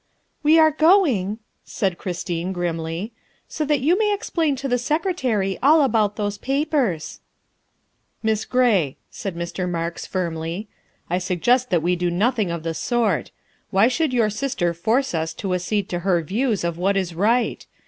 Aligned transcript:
''"We 0.41 0.57
are 0.57 0.71
going," 0.71 1.37
said 1.63 1.99
Christine 1.99 2.53
grimly," 2.53 3.13
so 3.47 3.63
that 3.65 3.81
you 3.81 3.95
may 3.95 4.11
explain 4.15 4.55
to 4.55 4.67
the 4.67 4.79
Secretary 4.79 5.59
all 5.61 5.83
about 5.83 6.15
those 6.15 6.39
papers."" 6.39 7.19
Miss 8.23 8.43
Gray," 8.43 8.97
said 9.11 9.35
Mr. 9.35 9.69
Marks 9.69 10.07
firmly," 10.07 10.67
I 11.11 11.19
suggest 11.19 11.69
that 11.69 11.83
we 11.83 11.95
do 11.95 12.09
nothing 12.09 12.49
of 12.49 12.63
the 12.63 12.73
sort. 12.73 13.29
Why 13.69 13.87
should 13.87 14.11
your 14.11 14.31
sister 14.31 14.73
21 14.73 14.73
322 14.73 14.73
THE 14.73 14.73
WIFE 14.73 14.79
OF 14.79 14.83
force 14.85 15.13
us 15.13 15.33
to 15.35 15.53
accede 15.75 15.89
to 15.89 15.99
her 15.99 16.23
views 16.23 16.63
of 16.63 16.79
what 16.79 16.97
is 16.97 17.13
right? 17.13 17.67